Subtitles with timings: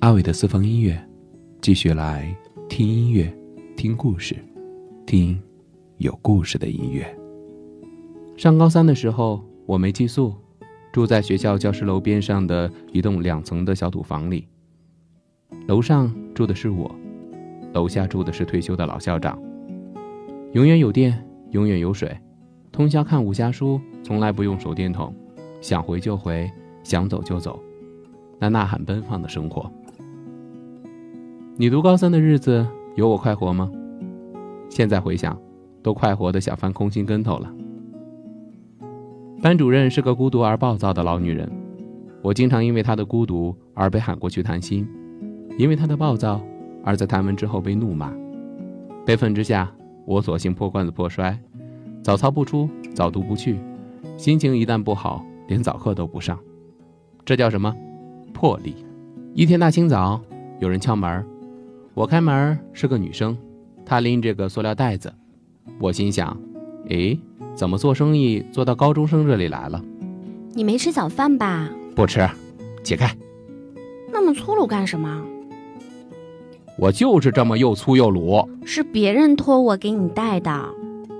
[0.00, 0.96] 阿伟的私房音乐，
[1.60, 2.32] 继续来
[2.68, 3.36] 听音乐，
[3.76, 4.36] 听故事，
[5.04, 5.36] 听
[5.96, 7.04] 有故事的音乐。
[8.36, 10.32] 上高三的时候，我没寄宿，
[10.92, 14.46] 住在学校教师楼边上的一栋两层的小土房里。
[15.66, 16.94] 楼上住的是我，
[17.72, 19.36] 楼下住的是退休的老校长。
[20.52, 22.16] 永远有电，永远有水，
[22.70, 25.12] 通宵看武侠书，从来不用手电筒，
[25.60, 26.48] 想回就回，
[26.84, 27.60] 想走就走，
[28.38, 29.68] 那呐喊奔放的生活。
[31.60, 33.68] 你读高三的日子有我快活吗？
[34.68, 35.36] 现在回想，
[35.82, 37.52] 都快活的想翻空心跟头了。
[39.42, 41.50] 班主任是个孤独而暴躁的老女人，
[42.22, 44.88] 我经常因为她的孤独而被喊过去谈心，
[45.58, 46.40] 因为她的暴躁
[46.84, 48.14] 而在谈完之后被怒骂。
[49.04, 49.68] 悲愤之下，
[50.06, 51.36] 我索性破罐子破摔，
[52.04, 53.58] 早操不出，早读不去，
[54.16, 56.38] 心情一旦不好，连早课都不上。
[57.24, 57.74] 这叫什么？
[58.32, 58.76] 魄力。
[59.34, 60.20] 一天大清早，
[60.60, 61.26] 有人敲门。
[61.98, 63.36] 我开门是个女生，
[63.84, 65.12] 她拎着个塑料袋子。
[65.80, 66.40] 我心想，
[66.90, 67.18] 诶，
[67.56, 69.82] 怎么做生意做到高中生这里来了？
[70.54, 71.68] 你没吃早饭吧？
[71.96, 72.24] 不吃，
[72.84, 73.12] 解开。
[74.12, 75.24] 那么粗鲁干什么？
[76.78, 78.48] 我就是这么又粗又鲁。
[78.64, 80.68] 是别人托我给你带的。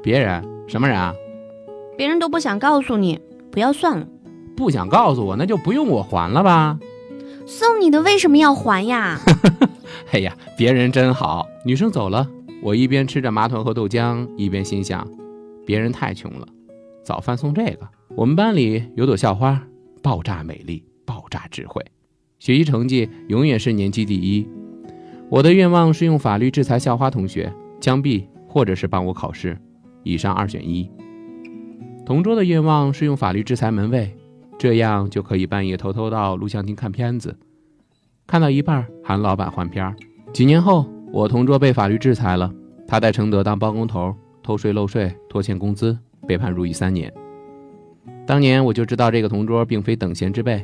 [0.00, 0.40] 别人？
[0.68, 1.12] 什么人啊？
[1.96, 3.18] 别人都不想告诉你，
[3.50, 4.06] 不要算了。
[4.56, 6.78] 不想告诉我，那就不用我还了吧。
[7.50, 9.18] 送你的为什么要还呀？
[10.14, 11.48] 哎呀，别人真好。
[11.64, 12.24] 女生走了，
[12.62, 15.04] 我一边吃着麻团和豆浆，一边心想：
[15.66, 16.46] 别人太穷了，
[17.02, 17.80] 早饭送这个。
[18.14, 19.60] 我们班里有朵校花，
[20.00, 21.84] 爆炸美丽，爆炸智慧，
[22.38, 24.48] 学习成绩永远是年级第一。
[25.28, 29.58] 我的愿望是用法律制裁校花同学，枪毙或者是帮我考试，
[30.04, 30.88] 以上二选一。
[32.06, 34.16] 同桌的愿望是用法律制裁门卫。
[34.60, 37.34] 这样就可以半夜偷偷到录像厅看片子，
[38.26, 39.96] 看到一半喊老板换片儿。
[40.34, 42.52] 几年后，我同桌被法律制裁了，
[42.86, 45.96] 他在承德当包工头，偷税漏税，拖欠工资，
[46.26, 47.10] 被判入狱三年。
[48.26, 50.62] 当年我就知道这个同桌并非等闲之辈。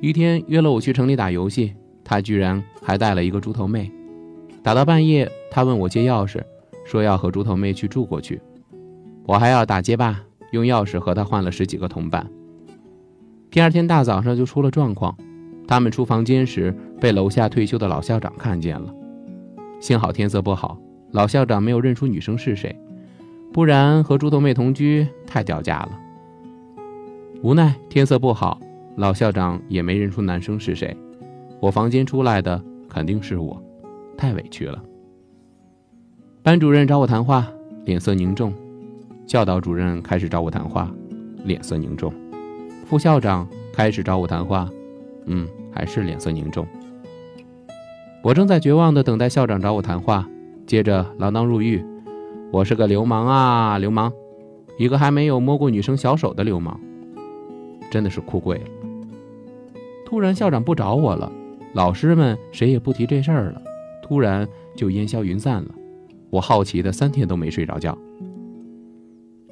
[0.00, 3.92] 一天约了我去城里打游戏，他居然还带了一个猪头妹。
[4.62, 6.40] 打到半夜，他问我借钥匙，
[6.86, 8.40] 说要和猪头妹去住过去。
[9.26, 10.18] 我还要打街霸，
[10.52, 12.26] 用钥匙和他换了十几个铜板。
[13.50, 15.16] 第二天大早上就出了状况，
[15.66, 18.94] 他们出房间时被楼下退休的老校长看见了。
[19.80, 20.78] 幸好天色不好，
[21.10, 22.78] 老校长没有认出女生是谁，
[23.52, 25.98] 不然和猪头妹同居太掉价了。
[27.42, 28.60] 无奈天色不好，
[28.96, 30.96] 老校长也没认出男生是谁。
[31.58, 33.60] 我房间出来的肯定是我，
[34.16, 34.80] 太委屈了。
[36.42, 37.48] 班主任找我谈话，
[37.84, 38.52] 脸色凝重；
[39.26, 40.88] 教导主任开始找我谈话，
[41.44, 42.12] 脸色凝重。
[42.90, 44.68] 副校长开始找我谈话，
[45.26, 46.66] 嗯，还是脸色凝重。
[48.20, 50.28] 我正在绝望地等待校长找我谈话，
[50.66, 51.80] 接着锒铛入狱。
[52.50, 54.12] 我是个流氓啊，流氓，
[54.76, 56.80] 一个还没有摸过女生小手的流氓，
[57.92, 58.64] 真的是哭跪了。
[60.04, 61.30] 突然校长不找我了，
[61.74, 63.62] 老师们谁也不提这事儿了，
[64.02, 65.68] 突然就烟消云散了。
[66.28, 67.96] 我好奇的三天都没睡着觉。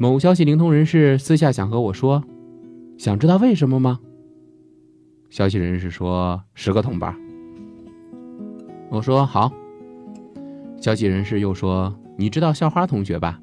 [0.00, 2.24] 某消息灵通人士私下想和我说。
[3.00, 3.98] 想知道为什么吗？
[5.30, 7.16] 消息人士说十个铜板。
[8.90, 9.50] 我说好。
[10.78, 13.40] 消息人士又说：“你知道校花同学吧？”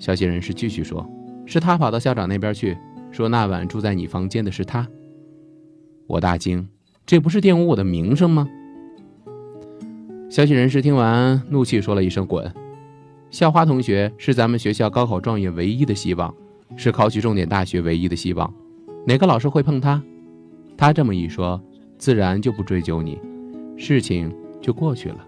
[0.00, 1.06] 消息人士继续说
[1.44, 2.74] ：“是他跑到校长那边去，
[3.10, 4.88] 说那晚住在你房间的是他。”
[6.08, 6.66] 我大惊，
[7.04, 8.48] 这不是玷污我的名声吗？
[10.30, 12.50] 消息人士听完，怒气说了一声“滚”。
[13.30, 16.34] 校花同学是咱们学校高考状元唯一的希望。
[16.76, 18.52] 是考取重点大学唯一的希望，
[19.06, 20.02] 哪个老师会碰他？
[20.76, 21.60] 他这么一说，
[21.98, 23.18] 自然就不追究你，
[23.76, 25.26] 事情就过去了。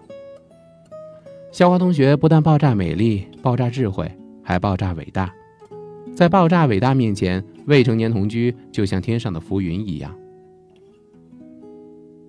[1.51, 4.11] 校花同学不但爆炸美丽、爆炸智慧，
[4.41, 5.31] 还爆炸伟大。
[6.15, 10.15] 在爆炸伟大面前，未成年同居就像天上的浮云一样。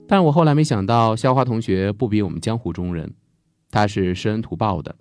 [0.07, 3.15] 但我后来没想到，校花同学不比我们江湖中人，
[3.71, 4.95] 他是施恩图报的。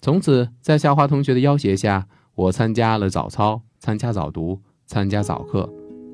[0.00, 2.06] 从此，在校花同学的要挟下。
[2.40, 5.68] 我参加了早操，参加早读，参加早课，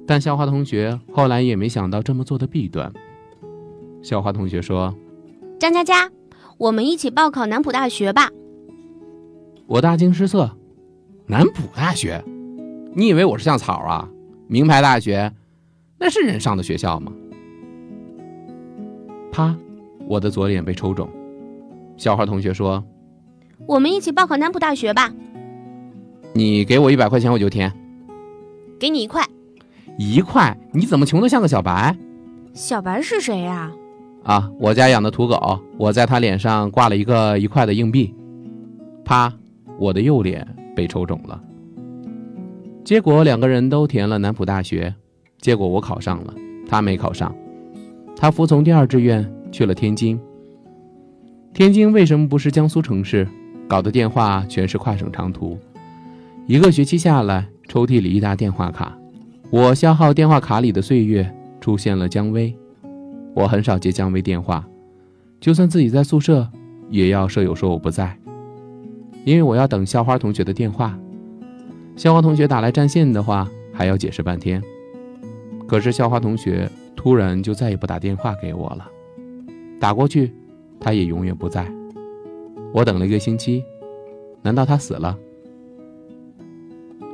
[0.09, 2.93] 但校花同学后来也没想到这么做的弊端。
[4.03, 4.93] 校花同学说
[5.61, 6.11] ：“张佳佳，
[6.59, 8.29] 我们一起报考南浦大学吧。”
[9.69, 10.51] 我大惊失色
[11.27, 12.25] ：“南浦大学？
[12.93, 14.11] 你以为我是像草啊？
[14.49, 15.33] 名牌大学，
[15.97, 17.13] 那是人上的学校吗？”
[19.31, 19.57] 啪！
[20.09, 21.09] 我的左脸被抽肿。
[21.97, 22.83] 校花同学说
[23.69, 25.15] ：“我们一起报考南浦大学吧。”
[26.37, 27.73] 你给我一百块钱，我就填。
[28.79, 29.25] 给你一块，
[29.97, 30.55] 一块？
[30.71, 31.97] 你怎么穷的像个小白？
[32.53, 33.73] 小白是谁呀？
[34.23, 38.15] 啊，我家养的土狗，我在它脸上挂了一个一块的硬币，
[39.03, 39.33] 啪，
[39.79, 41.41] 我的右脸被抽肿了。
[42.85, 44.95] 结果两个人都填了南浦大学，
[45.41, 46.35] 结果我考上了，
[46.69, 47.35] 他没考上，
[48.15, 50.21] 他服从第二志愿去了天津。
[51.55, 53.27] 天津为什么不是江苏城市？
[53.67, 55.59] 搞的电话全是跨省长途，
[56.47, 58.97] 一个学期下来，抽屉里一沓电话卡，
[59.51, 61.29] 我消耗电话卡里的岁月，
[61.61, 62.57] 出现了姜薇。
[63.35, 64.65] 我很少接姜薇电话，
[65.41, 66.49] 就算自己在宿舍，
[66.89, 68.17] 也要舍友说我不在，
[69.25, 70.97] 因为我要等校花同学的电话。
[71.97, 74.63] 校花同学打来占线的话，还要解释半天。
[75.67, 78.87] 可是校花同学突然就再也不打电话给我了，
[79.81, 80.33] 打过去，
[80.79, 81.67] 他也永远不在。
[82.73, 83.65] 我等了一个星期，
[84.43, 85.19] 难道他死了？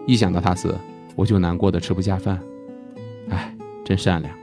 [0.06, 0.76] 一想到他死，
[1.14, 2.40] 我就难过的吃不下饭。
[3.30, 3.54] 唉，
[3.84, 4.34] 真善良。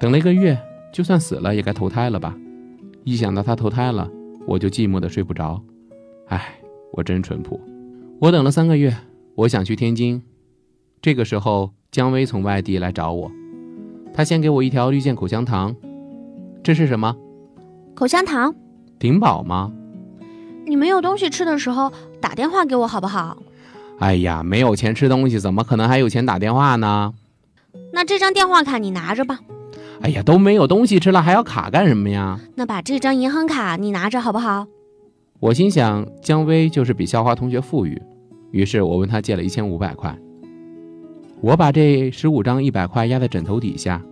[0.00, 0.58] 等了一个月，
[0.92, 2.34] 就算死了也该投胎了吧？
[3.04, 4.10] 一想到他投胎了，
[4.46, 5.62] 我就寂寞的睡不着。
[6.28, 6.54] 唉，
[6.92, 7.60] 我真淳朴。
[8.20, 8.96] 我等了三个月，
[9.34, 10.22] 我想去天津。
[11.02, 13.30] 这个时候，姜薇从外地来找我，
[14.14, 15.76] 她先给我一条绿箭口香糖。
[16.62, 17.14] 这是什么？
[17.94, 18.54] 口香糖。
[18.98, 19.70] 顶饱吗？
[20.66, 21.92] 你没有东西吃的时候
[22.22, 23.36] 打电话给我好不好？
[23.98, 27.14] 哎呀，没有钱吃东西，怎么可能还有钱打电话呢？
[27.92, 29.40] 那这张电话卡你拿着吧。
[30.00, 32.38] 哎呀，都没有东西吃了，还要卡干什么呀？
[32.56, 34.66] 那把这张银行卡你拿着好不好？
[35.40, 38.00] 我心想，姜薇就是比校花同学富裕，
[38.50, 40.16] 于是我问他借了一千五百块。
[41.40, 44.02] 我把这十五张一百块压在枕头底下，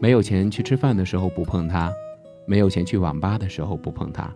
[0.00, 1.92] 没有钱去吃饭的时候不碰它，
[2.46, 4.30] 没有钱去网吧的时候不碰它，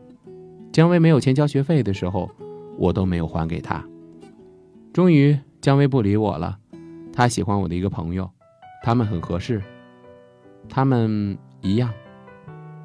[0.72, 2.30] 姜薇没有钱交学费的时候，
[2.78, 3.82] 我都没有还给他。
[4.96, 6.56] 终于，姜薇不理我了，
[7.12, 8.30] 她喜欢我的一个朋友，
[8.82, 9.62] 他们很合适。
[10.70, 11.92] 他们一样，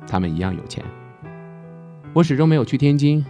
[0.05, 0.83] 他们一样有钱。
[2.11, 3.25] 我始终没有去天津，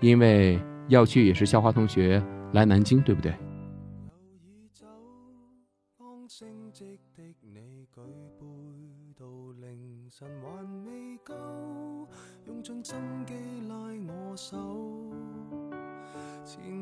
[0.00, 2.20] 因为要去也是校花同学
[2.54, 3.32] 来南京，对不对？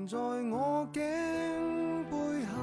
[0.08, 1.02] 在我颈
[2.08, 2.16] 背
[2.46, 2.62] 后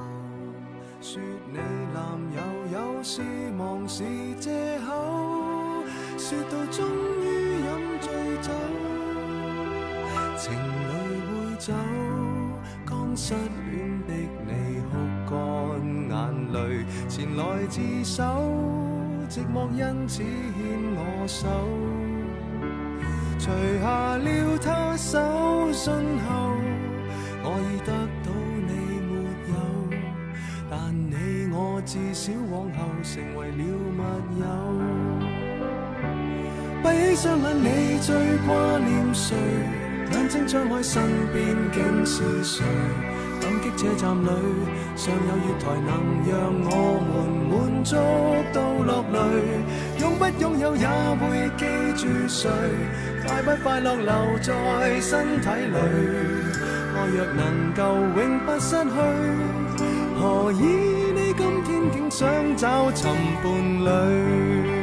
[1.02, 1.20] 说
[1.52, 1.58] 你
[1.92, 2.40] 男友
[2.72, 3.20] 有事
[3.58, 4.02] 忙是
[4.40, 5.84] 借口，
[6.16, 6.88] 说到终
[7.20, 7.24] 于
[7.60, 7.68] 饮
[8.00, 8.08] 醉
[8.40, 8.50] 酒，
[10.38, 10.88] 情侣
[11.28, 11.74] 会走，
[12.86, 14.14] 刚失恋的
[14.46, 14.50] 你
[15.28, 15.36] 哭干
[16.08, 16.56] 眼泪，
[17.10, 18.24] 前来自首，
[19.28, 20.24] 寂寞因此牵
[20.96, 21.46] 我手，
[23.38, 23.50] 除
[23.82, 25.20] 下了他手
[25.72, 25.92] 信
[26.26, 26.32] 后，
[27.44, 27.92] 我已得
[28.24, 28.28] 到
[28.66, 28.72] 你
[29.06, 29.12] 没
[29.52, 29.54] 有，
[30.70, 31.14] 但你
[31.54, 31.62] 我。
[31.86, 34.00] 至少往后成为了密
[34.40, 34.42] 友。
[36.82, 38.08] 闭起双眼，你最
[38.46, 38.48] 挂
[38.78, 39.36] 念谁？
[40.12, 41.02] 眼睛张开，身
[41.34, 42.64] 边竟是谁？
[43.42, 44.28] 感激车站里
[44.96, 45.90] 尚有月台，能
[46.24, 46.32] 让
[46.64, 46.72] 我
[47.04, 47.12] 们
[47.50, 47.92] 满足
[48.54, 49.16] 到落泪。
[50.00, 50.88] 拥不拥有也
[51.20, 51.22] 会
[51.58, 51.62] 记
[52.00, 52.48] 住谁？
[53.26, 56.53] 快不快乐留在身体里？
[56.96, 57.82] 爱若能够
[58.18, 58.90] 永不失去，
[60.18, 60.62] 何以
[61.12, 61.34] 你？
[61.36, 63.10] 今天竟想找寻
[63.42, 63.44] 伴
[63.84, 64.73] 侣？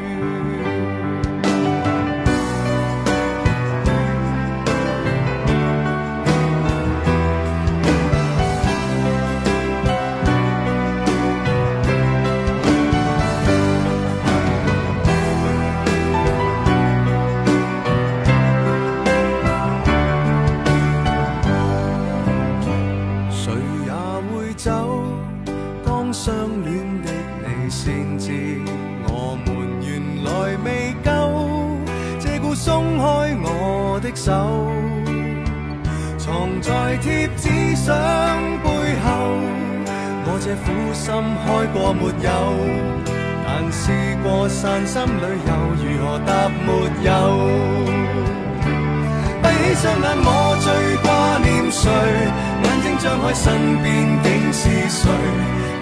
[36.17, 37.93] 藏在贴纸相
[38.63, 38.69] 背
[39.03, 39.09] 后，
[40.25, 41.11] 我这苦心
[41.43, 42.01] 开过没？
[42.21, 42.29] 有？
[43.43, 43.91] 但试
[44.23, 46.67] 过散心旅游，如何答没？
[47.03, 47.09] 有？
[49.43, 50.29] 闭起双眼，我
[50.61, 50.67] 最
[51.03, 51.09] 挂
[51.43, 51.83] 念谁？
[52.63, 53.43] 眼睛张开，身
[53.81, 53.85] 边
[54.23, 55.03] 竟是谁？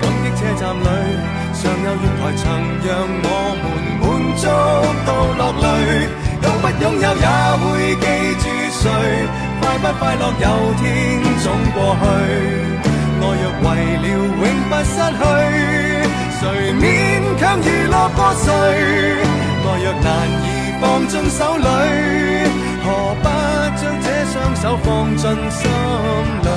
[0.01, 0.87] 感激车站里
[1.53, 2.43] 尚有月台，曾
[2.87, 2.89] 让
[3.21, 3.27] 我
[3.61, 3.65] 们
[4.01, 4.03] 满
[4.35, 4.41] 足
[5.05, 5.67] 到落泪。
[6.81, 7.27] 拥有也
[7.59, 8.05] 会记
[8.39, 8.83] 住谁？
[9.61, 10.45] 快不快乐有
[10.79, 10.83] 天
[11.43, 12.03] 总过去。
[13.21, 13.67] 爱若为
[13.97, 15.21] 了永不失去，
[16.39, 16.41] 谁
[16.73, 16.81] 勉
[17.37, 18.47] 强娱乐过谁？
[19.65, 20.07] 爱若难
[20.45, 20.47] 以
[20.79, 21.67] 放进手里，
[22.85, 22.85] 何
[23.21, 23.25] 不
[23.75, 25.61] 将这双手放进心
[26.43, 26.47] 里？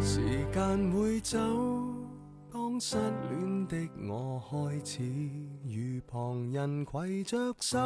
[0.00, 0.08] 时
[0.54, 0.56] 间
[0.92, 1.65] 会走。
[2.78, 2.96] 失
[3.30, 3.76] 恋的
[4.08, 5.02] 我开始
[5.64, 7.78] 与旁人携着手，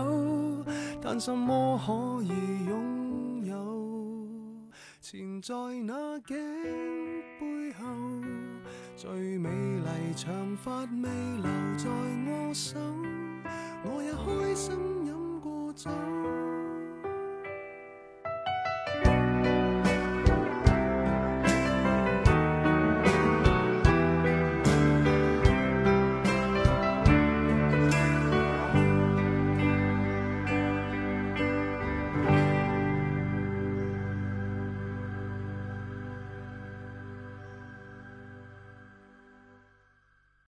[1.01, 2.29] 但什么可以
[2.67, 3.55] 拥有？
[5.01, 5.55] 缠在
[5.85, 6.37] 那颈
[7.39, 7.87] 背后，
[8.97, 11.89] 最美丽长发未留在
[12.27, 12.79] 我手，
[13.85, 14.75] 我也开心
[15.07, 15.91] 饮过酒。